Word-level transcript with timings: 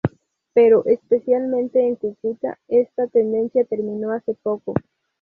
Pero, 0.55 0.83
especialmente 0.87 1.79
en 1.85 1.95
Cúcuta, 1.95 2.57
esta 2.67 3.05
tendencia 3.05 3.65
terminó 3.65 4.11
hace 4.13 4.33
poco. 4.33 4.73